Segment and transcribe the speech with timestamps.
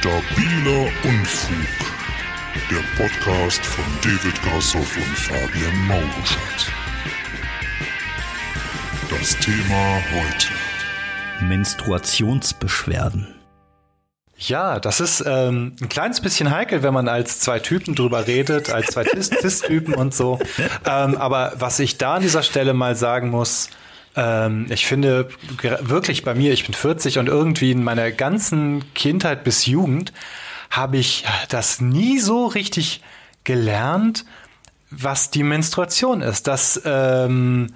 [0.00, 1.92] Stabiler Unfug.
[2.70, 6.72] Der Podcast von David Grassoff und Fabian Mauruschat.
[9.10, 11.44] Das Thema heute.
[11.44, 13.26] Menstruationsbeschwerden.
[14.36, 18.70] Ja, das ist ähm, ein kleines bisschen heikel, wenn man als zwei Typen drüber redet,
[18.70, 20.38] als zwei Cis-Typen und so.
[20.86, 23.68] Ähm, aber was ich da an dieser Stelle mal sagen muss,
[24.18, 25.28] ähm, ich finde
[25.80, 30.12] wirklich bei mir, ich bin 40 und irgendwie in meiner ganzen Kindheit bis Jugend
[30.70, 33.00] habe ich das nie so richtig
[33.44, 34.24] gelernt,
[34.90, 37.74] was die Menstruation ist, dass, ähm,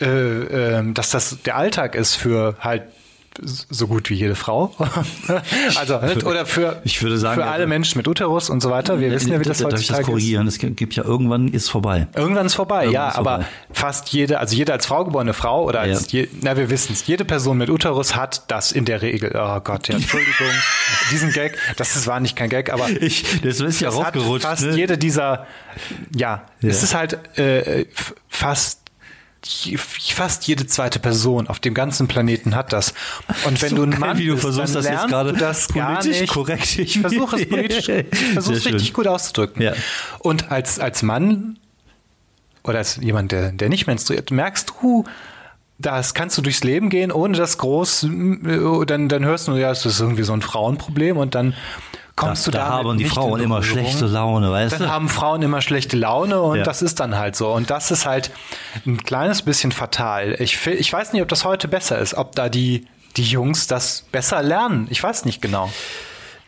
[0.00, 2.84] äh, äh, dass das der Alltag ist für halt
[3.44, 4.74] so gut wie jede Frau.
[5.76, 9.00] also oder für ich würde sagen für alle Menschen mit Uterus und so weiter.
[9.00, 9.90] Wir wissen ja, wie das heutzutage ist.
[9.90, 10.46] Darf ich das korrigieren?
[10.46, 12.06] Es gibt ja irgendwann ist vorbei.
[12.14, 13.08] Irgendwann ist vorbei, Irgendwann ja.
[13.08, 13.46] ist aber vorbei.
[13.72, 16.20] fast jede, also jede als Frau geborene Frau oder als Ja.
[16.20, 19.32] je, na wir wissen es, jede Person mit Uterus hat das in der Regel.
[19.34, 20.46] Oh Gott, ja, Entschuldigung,
[21.10, 24.14] diesen Gag, das ist, war nicht kein Gag, aber Ich, das ist ja das hat
[24.16, 24.46] rausgerutscht.
[24.46, 24.76] fast ne?
[24.76, 25.46] jede dieser,
[26.14, 26.68] ja, Ja.
[26.68, 27.86] es ist halt äh,
[28.28, 28.81] fast
[29.76, 32.94] fast jede zweite Person auf dem ganzen Planeten hat das.
[33.46, 35.68] Und wenn So du ein Mann wie du bist, versuchst, dann das jetzt gerade das
[35.68, 36.32] politisch nicht.
[36.32, 36.78] korrekt.
[36.78, 38.92] Ich versuche es politisch, ich versuche es richtig schön.
[38.94, 39.62] gut auszudrücken.
[39.62, 39.72] Ja.
[40.20, 41.58] Und als als Mann
[42.64, 45.04] oder als jemand, der der nicht menstruiert, merkst du
[45.78, 49.72] das kannst du durchs Leben gehen, ohne das groß, äh, dann, dann hörst du, ja,
[49.72, 51.54] es ist irgendwie so ein Frauenproblem und dann
[52.16, 54.90] kommst Da- du da haben die Frauen immer schlechte Laune, weißt Dann du?
[54.90, 56.62] haben Frauen immer schlechte Laune und Ja.
[56.64, 57.50] das ist dann halt so.
[57.52, 58.30] Und das ist halt
[58.86, 60.36] ein kleines bisschen fatal.
[60.38, 64.04] Ich, ich weiß nicht, ob das heute besser ist, ob da die, die Jungs das
[64.12, 64.86] besser lernen.
[64.90, 65.70] Ich weiß nicht genau.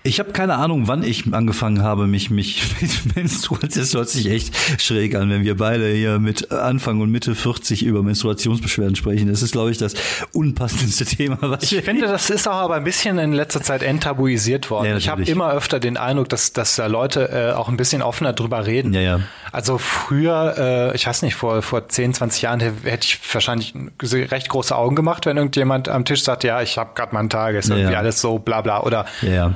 [0.06, 3.70] Ich habe keine Ahnung, wann ich angefangen habe, mich mich mit Menstruation.
[3.74, 7.82] Das hört sich echt schräg an, wenn wir beide hier mit Anfang und Mitte 40
[7.82, 9.28] über Menstruationsbeschwerden sprechen.
[9.28, 9.94] Das ist, glaube ich, das
[10.32, 14.70] unpassendste Thema, was Ich finde, das ist auch aber ein bisschen in letzter Zeit enttabuisiert
[14.70, 14.90] worden.
[14.90, 18.02] Ja, ich habe immer öfter den Eindruck, dass, dass da Leute äh, auch ein bisschen
[18.02, 18.92] offener drüber reden.
[18.92, 19.20] Ja, ja.
[19.52, 23.72] Also früher, äh, ich weiß nicht, vor, vor 10, 20 Jahren hätte ich wahrscheinlich
[24.02, 27.30] recht große Augen gemacht, wenn irgendjemand am Tisch sagt, ja, ich habe gerade mal einen
[27.30, 29.06] Tag, ist irgendwie alles so bla bla oder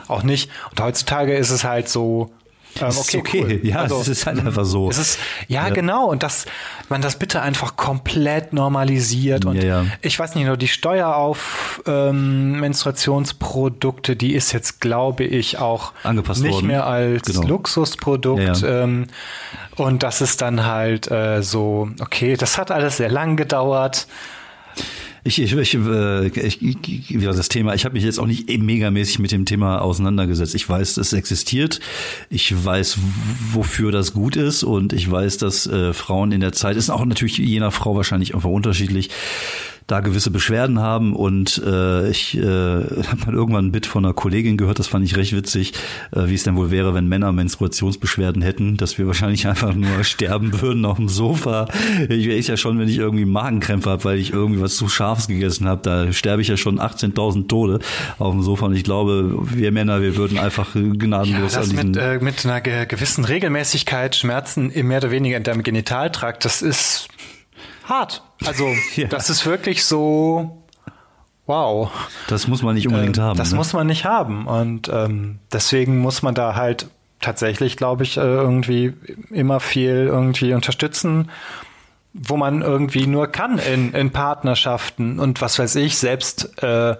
[0.06, 0.37] auch nicht.
[0.70, 2.30] Und heutzutage ist es halt so,
[2.80, 3.40] ähm, okay, okay.
[3.42, 3.60] cool.
[3.66, 4.88] Ja, also, es ist halt einfach so.
[4.90, 5.18] Es ist,
[5.48, 5.74] ja, Ja.
[5.74, 6.04] genau.
[6.06, 6.44] Und dass
[6.90, 9.46] man das bitte einfach komplett normalisiert.
[9.46, 9.84] Und Ja, ja.
[10.02, 15.92] ich weiß nicht, nur die Steuer auf ähm, Menstruationsprodukte, die ist jetzt, glaube ich, auch
[16.04, 16.66] Angepasst nicht worden.
[16.68, 17.42] mehr als Genau.
[17.48, 18.62] Luxusprodukt.
[18.64, 19.06] Ähm,
[19.76, 24.06] und das ist dann halt äh, so, okay, das hat alles sehr lang gedauert.
[25.28, 28.48] Ich, ich, ich, äh, ich, ich ja, das Thema, ich habe mich jetzt auch nicht
[28.48, 30.54] eben megamäßig mit dem Thema auseinandergesetzt.
[30.54, 31.80] Ich weiß, es existiert.
[32.30, 32.98] Ich weiß,
[33.52, 37.04] wofür das gut ist und ich weiß, dass äh, Frauen in der Zeit, ist auch
[37.04, 39.10] natürlich je nach Frau wahrscheinlich einfach unterschiedlich,
[39.88, 44.12] da gewisse Beschwerden haben und äh, ich äh, habe mal irgendwann ein Bit von einer
[44.12, 45.72] Kollegin gehört, das fand ich recht witzig,
[46.14, 50.04] äh, wie es denn wohl wäre, wenn Männer Menstruationsbeschwerden hätten, dass wir wahrscheinlich einfach nur
[50.04, 51.68] sterben würden auf dem Sofa.
[52.10, 55.26] Ich weiß ja schon, wenn ich irgendwie Magenkrämpfe habe, weil ich irgendwie was zu Scharfes
[55.26, 57.78] gegessen habe, da sterbe ich ja schon 18.000 Tode
[58.18, 61.70] auf dem Sofa und ich glaube, wir Männer, wir würden einfach Ja, gnadenlos das an
[61.70, 61.90] diesen...
[61.92, 66.60] mit, äh, mit einer ge gewissen Regelmäßigkeit, Schmerzen mehr oder weniger in deinem Genitaltrakt, das
[66.60, 67.08] ist
[67.84, 68.22] hart.
[68.46, 69.08] Also, Ja.
[69.08, 70.62] das ist wirklich so,
[71.46, 71.90] wow.
[72.28, 73.36] das muss man nicht unbedingt Ähm, haben.
[73.38, 73.56] Das ne?
[73.56, 74.46] muss man nicht haben.
[74.46, 76.88] Und ähm, deswegen muss man da halt
[77.20, 78.94] tatsächlich, glaube ich, äh, irgendwie
[79.30, 81.30] immer viel irgendwie unterstützen,
[82.14, 86.96] wo man irgendwie nur kann in, in Partnerschaften und was weiß ich, selbst, äh,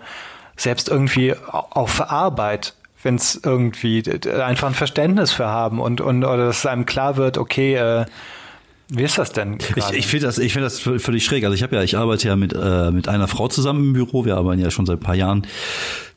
[0.56, 2.74] selbst irgendwie au- auf Arbeit
[3.04, 4.02] wenn es irgendwie
[4.42, 8.06] einfach ein Verständnis für haben und, und oder dass einem klar wird, okay, äh,
[8.90, 9.58] wie ist das denn?
[9.60, 9.96] Ich, gerade?
[9.96, 11.44] ich finde das, ich finde das völlig schräg.
[11.44, 14.24] Also ich habe ja, ich arbeite ja mit äh, mit einer Frau zusammen im Büro.
[14.24, 15.46] Wir arbeiten ja schon seit ein paar Jahren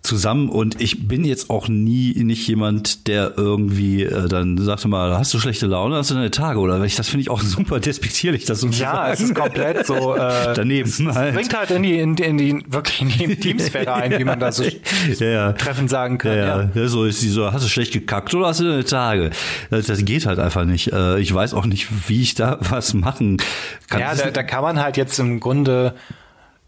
[0.03, 5.15] zusammen und ich bin jetzt auch nie nicht jemand, der irgendwie äh, dann sagte mal,
[5.17, 7.79] hast du schlechte Laune, hast du deine Tage oder ich, das finde ich auch super
[7.79, 10.89] despektierlich, das so Ja, es ist komplett so äh, daneben.
[10.89, 11.35] Es halt.
[11.35, 14.39] bringt halt in die, in die, in die wirklich in die Intimsphäre ein, wie man
[14.39, 14.63] da so
[15.19, 16.35] ja, treffend sagen kann.
[16.35, 16.87] Ja, Ja, ja.
[16.87, 19.29] so ist die so, hast du schlecht gekackt oder hast du deine Tage?
[19.69, 20.91] Das, das geht halt einfach nicht.
[20.91, 23.37] Äh, Ich weiß auch nicht, wie ich da was machen
[23.87, 23.99] kann.
[23.99, 25.93] ja da, da kann man halt jetzt im Grunde,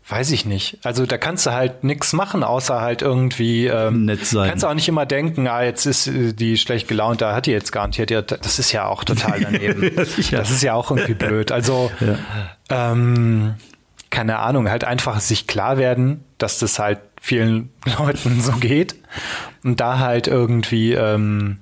[0.07, 0.79] weiß ich nicht.
[0.83, 4.49] Also da kannst du halt nichts machen, außer halt irgendwie ähm, Nett sein.
[4.49, 7.45] Kannst du auch nicht immer denken, ah, jetzt ist äh, die schlecht gelaunt, da hat
[7.45, 8.11] die jetzt garantiert.
[8.11, 9.91] Ja, das ist ja auch total daneben.
[10.29, 11.51] Ja, das ist ja auch irgendwie blöd.
[11.51, 11.91] Also
[12.69, 13.55] ähm,
[14.09, 18.95] keine Ahnung, halt einfach sich klar werden, dass das halt vielen Leuten so geht
[19.63, 21.59] und da halt irgendwie ähm,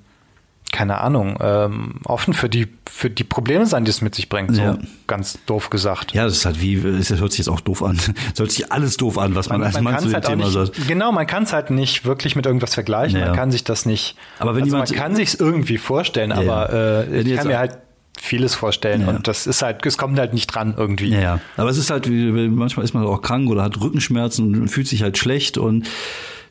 [0.72, 4.56] keine Ahnung, ähm, offen für die, für die Probleme sein, die es mit sich bringt.
[4.56, 4.78] So Ja.
[5.06, 6.12] ganz doof gesagt.
[6.14, 7.96] Ja, das ist halt wie, es hört sich jetzt auch doof an.
[7.96, 8.08] Es
[8.40, 10.88] hört sich alles doof an, was man, als Mann zu dem halt Thema nicht, sagt.
[10.88, 13.20] Genau, man kann es halt nicht wirklich mit irgendwas vergleichen.
[13.20, 13.26] Ja.
[13.26, 14.16] Man kann sich das nicht.
[14.38, 17.76] Aber wenn also jemand- man kann sich irgendwie vorstellen, aber äh, ich kann mir halt
[18.18, 19.08] vieles vorstellen Ja.
[19.10, 21.08] und das ist halt, es kommt halt nicht dran irgendwie.
[21.10, 21.40] Ja, ja.
[21.58, 24.88] Aber es ist halt, wie- manchmal ist man auch krank oder hat Rückenschmerzen und fühlt
[24.88, 25.86] sich halt schlecht und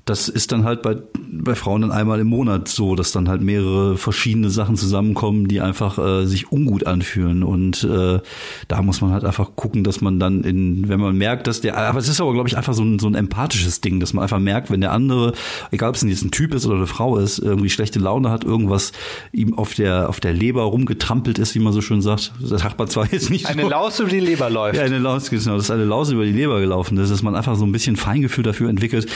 [0.05, 0.97] das ist dann halt bei,
[1.31, 5.61] bei Frauen dann einmal im Monat so, dass dann halt mehrere verschiedene Sachen zusammenkommen, die
[5.61, 7.43] einfach äh, sich ungut anfühlen.
[7.43, 8.19] Und äh,
[8.67, 11.77] da muss man halt einfach gucken, dass man dann in, wenn man merkt, dass der,
[11.77, 14.23] aber es ist aber, glaube ich, einfach so ein, so ein empathisches Ding, dass man
[14.23, 15.33] einfach merkt, wenn der andere,
[15.69, 18.43] egal ob es jetzt ein Typ ist oder eine Frau ist, irgendwie schlechte Laune hat,
[18.43, 18.93] irgendwas
[19.31, 22.33] ihm auf der, auf der Leber rumgetrampelt ist, wie man so schön sagt.
[22.41, 23.69] Das sagt man zwar jetzt nicht Eine so.
[23.69, 24.77] Laus über die Leber läuft.
[24.77, 27.55] Ja, eine Laus, genau, dass eine Laus über die Leber gelaufen ist, dass man einfach
[27.55, 29.07] so ein bisschen Feingefühl dafür entwickelt,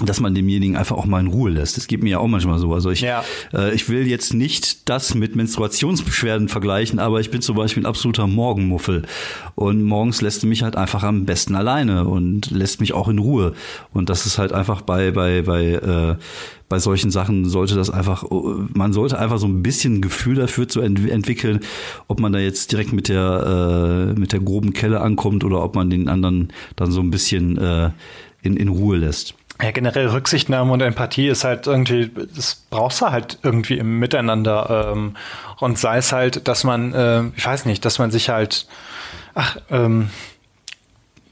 [0.00, 1.76] dass man demjenigen einfach auch mal in Ruhe lässt.
[1.76, 2.72] Das geht mir ja auch manchmal so.
[2.72, 3.24] Also ich, Ja.
[3.52, 7.86] äh, ich will jetzt nicht das mit Menstruationsbeschwerden vergleichen, aber ich bin zum Beispiel ein
[7.86, 9.02] absoluter Morgenmuffel.
[9.54, 13.18] Und morgens lässt du mich halt einfach am besten alleine und lässt mich auch in
[13.18, 13.52] Ruhe.
[13.92, 16.16] Und das ist halt einfach bei, bei, bei, äh,
[16.70, 18.24] bei solchen Sachen sollte das einfach,
[18.74, 21.60] man sollte einfach so ein bisschen Gefühl dafür zu ent entwickeln,
[22.08, 25.74] ob man da jetzt direkt mit der, äh, mit der groben Kelle ankommt oder ob
[25.74, 27.90] man den anderen dann so ein bisschen äh,
[28.40, 29.34] in, in Ruhe lässt.
[29.60, 34.92] Ja, generell Rücksichtnahme und Empathie ist halt irgendwie, das brauchst du halt irgendwie im Miteinander.
[34.92, 35.16] Ähm,
[35.58, 38.66] und sei es halt, dass man, äh, ich weiß nicht, dass man sich halt,
[39.34, 40.10] ach, ähm,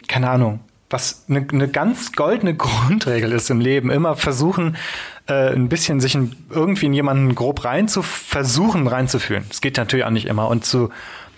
[0.06, 4.76] keine Ahnung, was eine ne ganz goldene Grundregel ist im Leben, immer versuchen,
[5.26, 9.44] äh, ein bisschen sich in, irgendwie in jemanden grob rein zu versuchen, reinzufühlen.
[9.48, 10.48] Das geht natürlich auch nicht immer.
[10.48, 10.90] Und zu,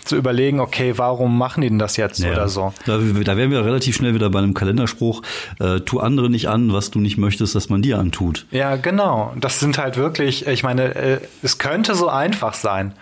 [0.04, 2.32] zu überlegen, okay, warum machen die denn das jetzt Ja.
[2.32, 2.72] oder so.
[2.86, 5.22] Da, da wären wir relativ schnell wieder bei einem Kalenderspruch,
[5.60, 8.46] äh, tu andere nicht an, was du nicht möchtest, dass man dir antut.
[8.50, 9.32] Ja, genau.
[9.40, 12.94] Das sind halt wirklich, ich meine, äh, es könnte so einfach sein.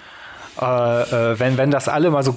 [0.60, 2.36] Äh, äh, wenn, wenn das alle mal so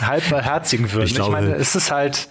[0.00, 1.04] halbherzigen würden.
[1.04, 2.28] Ich Ich, glaube- meine, es ist halt,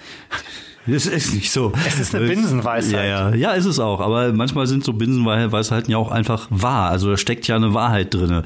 [0.87, 1.73] Das ist nicht so.
[1.85, 2.93] Es ist eine Binsenweisheit.
[2.93, 3.99] Ja, ja, ja, ist es auch.
[3.99, 6.89] Aber manchmal sind so Binsenweisheiten ja auch einfach wahr.
[6.89, 8.43] Also da steckt ja eine Wahrheit drinne.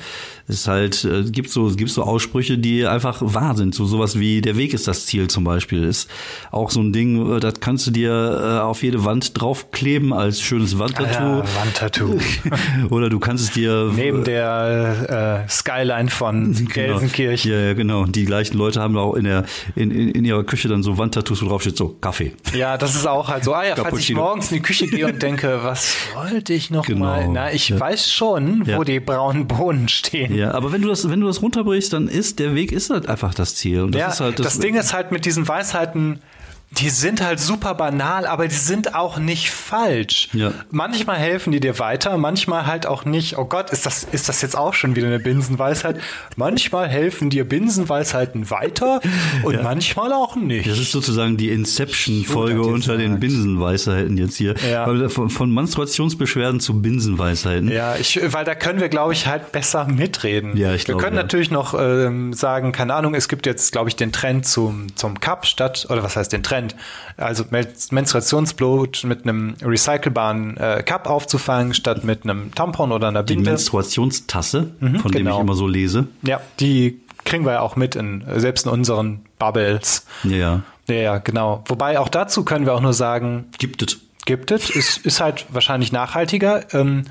[0.48, 3.74] Es ist halt, äh, gibt so, gibt so Aussprüche, die einfach wahr sind.
[3.74, 5.84] So sowas wie der Weg ist das Ziel zum Beispiel.
[5.84, 6.10] Ist
[6.52, 10.42] auch so ein Ding, äh, das kannst du dir äh, auf jede Wand draufkleben als
[10.42, 11.14] schönes Wandtattoo.
[11.38, 12.18] ja, Wandtattoo.
[12.90, 16.70] Oder du kannst es dir Neben der äh, Skyline von Genau.
[16.74, 17.52] Gelsenkirchen.
[17.52, 18.06] Ja, ja, genau.
[18.06, 21.42] Die gleichen Leute haben auch in der in, in, in ihrer Küche dann so Wandtattoos,
[21.42, 22.34] wo drauf steht so Kaffee.
[22.54, 23.54] Ja, das ist auch halt so.
[23.54, 26.86] Ah ja, falls ich morgens in die Küche gehe und denke, was wollte ich noch
[26.86, 27.00] Genau.
[27.06, 27.30] mal?
[27.30, 27.80] Na, ich Ja.
[27.80, 30.33] weiß schon, wo die braunen Bohnen stehen.
[30.34, 33.08] Ja, aber wenn du das wenn du das runterbrichst, dann ist der Weg ist halt
[33.08, 33.82] einfach das Ziel.
[33.82, 36.20] Und das ja, ist halt das, Ding ist halt mit diesen Weisheiten,
[36.80, 40.30] die sind halt super banal, aber die sind auch nicht falsch.
[40.34, 40.54] Ja.
[40.72, 43.38] Manchmal helfen die dir weiter, manchmal halt auch nicht.
[43.38, 46.00] Oh Gott, ist das, ist das jetzt auch schon wieder eine Binsenweisheit?
[46.36, 49.02] Manchmal helfen dir Binsenweisheiten weiter
[49.44, 50.70] und manchmal auch nicht.
[50.70, 53.20] Das ist sozusagen die Inception-Folge unter den.
[53.20, 54.56] Binsenweisheiten jetzt hier.
[54.70, 55.10] Ja.
[55.10, 57.70] Von, von Menstruationsbeschwerden zu Binsenweisheiten.
[57.70, 60.58] Ja, ich, weil da können wir, glaube ich, halt besser mitreden.
[60.58, 61.22] Ja, ich wir glaube, können ja.
[61.22, 65.20] natürlich noch ähm, sagen, keine Ahnung, es gibt jetzt, glaube ich, den Trend zum, zum
[65.20, 66.63] Cup statt, oder was heißt den Trend?
[67.18, 73.24] Also Men- Menstruationsblut mit einem recycelbaren äh, Cup aufzufangen, statt mit einem Tampon oder einer
[73.24, 73.52] Die Binde.
[73.52, 75.36] Menstruationstasse, von dem genau.
[75.38, 76.08] ich immer so lese.
[76.22, 80.06] Ja, die kriegen wir ja auch mit in, selbst in unseren Bubbles.
[80.24, 80.62] Ja, ja.
[80.90, 81.64] Ja, ja, genau.
[81.68, 84.00] Wobei auch dazu können wir auch nur sagen, Gibt es.
[84.26, 87.04] gibt es, ist, ist halt wahrscheinlich nachhaltiger, ähm,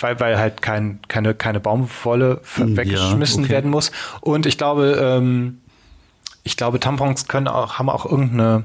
[0.00, 3.52] weil, weil halt kein, keine, keine Baumwolle Ja, weggeschmissen okay.
[3.54, 3.90] werden muss.
[4.20, 5.60] Und ich glaube, ähm,
[6.44, 8.64] ich glaube, Tampons können auch, haben auch irgendeine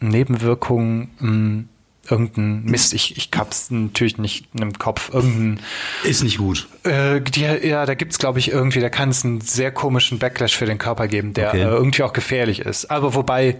[0.00, 1.68] Nebenwirkung, ähm,
[2.10, 5.60] irgendein Mist, ich, ich hab's natürlich nicht im Kopf, irgendein
[6.04, 6.68] Ist nicht gut.
[6.84, 10.54] äh, die, ja, da gibt's glaube ich irgendwie, da kann es einen sehr komischen Backlash
[10.54, 11.60] für den Körper geben, der Okay.
[11.62, 12.90] äh, irgendwie auch gefährlich ist.
[12.90, 13.56] Aber wobei,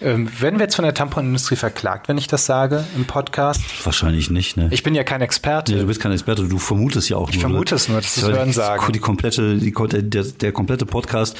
[0.00, 3.62] ähm, werden wir jetzt von der Tamponindustrie verklagt, wenn ich das sage im Podcast?
[3.84, 4.68] Wahrscheinlich nicht, ne?
[4.70, 5.72] Ich bin ja kein Experte.
[5.72, 7.40] Ja, du bist kein Experte, du vermutest ja auch nur.
[7.40, 7.76] vermute ne?
[7.76, 8.92] es nur, das ist Hörensagen.
[8.92, 11.36] Die komplette, die, der, der komplette Podcast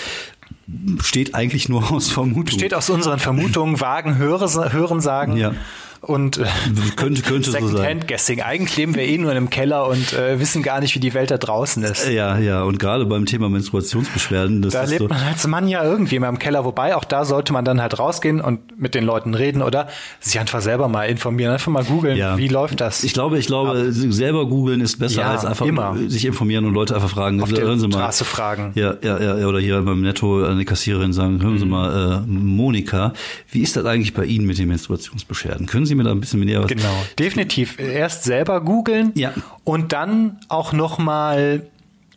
[1.02, 2.58] steht eigentlich nur aus Vermutung.
[2.58, 5.36] Steht aus unseren Vermutungen, Wagen, Höre, Hören sagen.
[5.36, 5.54] Ja.
[6.00, 6.44] Und äh,
[6.96, 7.62] könnte, könnte so sein.
[7.68, 8.40] Second-Hand-Guessing.
[8.42, 11.12] Eigentlich leben wir eh nur in einem Keller und äh, wissen gar nicht, wie die
[11.14, 12.08] Welt da draußen ist.
[12.08, 15.82] Ja, ja, und gerade beim Thema Menstruationsbeschwerden, das Da lebt so, man als Mann ja
[15.82, 19.04] irgendwie immer im Keller, wobei auch da sollte man dann halt rausgehen und mit den
[19.04, 19.88] Leuten reden oder
[20.20, 22.36] sich einfach selber mal informieren, einfach mal googeln, Ja.
[22.38, 23.02] wie läuft das.
[23.02, 25.96] Ich glaube, ich glaube, selber googeln ist besser Ja, als einfach immer.
[26.06, 27.42] sich informieren und Leute einfach fragen.
[27.42, 27.98] Auf der hören Sie mal.
[27.98, 28.72] Straße fragen.
[28.74, 31.70] Ja, ja, ja, oder hier beim Netto an die Kassiererin sagen, hören Sie Mhm.
[31.70, 33.12] mal, äh, Monika,
[33.50, 35.66] wie ist das eigentlich bei Ihnen mit den Menstruationsbeschwerden?
[35.66, 36.68] Können Sie mir da ein bisschen näher was?
[36.68, 37.78] Genau, definitiv.
[37.80, 39.32] Erst selber googeln Ja.
[39.64, 41.66] und dann auch noch mal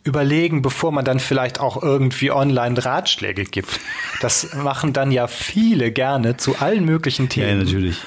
[0.04, 3.78] überlegen, bevor man dann vielleicht auch irgendwie online Ratschläge gibt.
[4.20, 7.58] Das machen dann ja viele gerne zu allen möglichen Ja, Themen.
[7.64, 7.98] natürlich.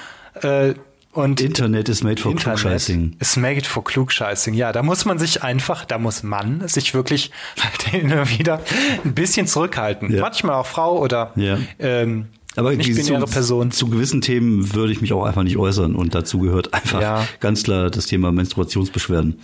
[0.42, 0.74] Äh,
[1.14, 3.16] und Internet is made for Internet Klugscheißing.
[3.20, 4.54] ist made for Klugscheißing.
[4.54, 7.32] Ja, da muss man sich einfach, da muss man sich wirklich
[7.64, 8.60] halt immer wieder
[9.06, 10.12] ein bisschen zurückhalten.
[10.14, 10.20] Ja.
[10.22, 11.58] Manchmal auch Frau oder Ja.
[11.80, 13.72] ähm, Aber nicht binäre zu, Person.
[13.72, 15.96] Zu gewissen Themen würde ich mich auch einfach nicht äußern.
[15.96, 17.28] Und dazu gehört einfach Ja.
[17.40, 19.40] ganz klar das Thema Menstruationsbeschwerden.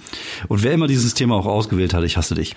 [0.48, 2.56] Und wer immer dieses Thema auch ausgewählt hat, ich hasse dich.